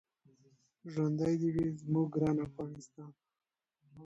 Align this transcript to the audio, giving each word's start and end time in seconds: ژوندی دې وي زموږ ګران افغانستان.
ژوندی 0.91 1.35
دې 1.41 1.49
وي 1.55 1.65
زموږ 1.81 2.05
ګران 2.13 2.37
افغانستان. 2.47 3.11